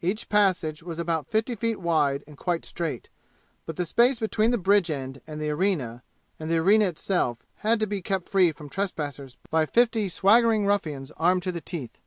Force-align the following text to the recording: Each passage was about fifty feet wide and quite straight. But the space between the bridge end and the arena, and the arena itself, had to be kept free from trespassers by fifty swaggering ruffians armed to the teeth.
Each 0.00 0.30
passage 0.30 0.82
was 0.82 0.98
about 0.98 1.26
fifty 1.26 1.54
feet 1.54 1.78
wide 1.78 2.24
and 2.26 2.38
quite 2.38 2.64
straight. 2.64 3.10
But 3.66 3.76
the 3.76 3.84
space 3.84 4.18
between 4.18 4.50
the 4.50 4.56
bridge 4.56 4.90
end 4.90 5.20
and 5.26 5.38
the 5.38 5.50
arena, 5.50 6.02
and 6.40 6.50
the 6.50 6.56
arena 6.56 6.86
itself, 6.88 7.42
had 7.56 7.78
to 7.80 7.86
be 7.86 8.00
kept 8.00 8.26
free 8.26 8.52
from 8.52 8.70
trespassers 8.70 9.36
by 9.50 9.66
fifty 9.66 10.08
swaggering 10.08 10.64
ruffians 10.64 11.10
armed 11.18 11.42
to 11.42 11.52
the 11.52 11.60
teeth. 11.60 11.98